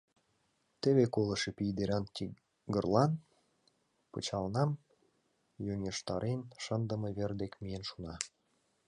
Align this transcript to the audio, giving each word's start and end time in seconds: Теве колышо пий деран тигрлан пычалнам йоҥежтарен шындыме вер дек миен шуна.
Теве 0.81 1.05
колышо 1.15 1.49
пий 1.57 1.71
деран 1.77 2.05
тигрлан 2.15 3.11
пычалнам 4.11 4.71
йоҥежтарен 5.65 6.41
шындыме 6.63 7.09
вер 7.17 7.31
дек 7.41 7.53
миен 7.61 7.83
шуна. 7.89 8.15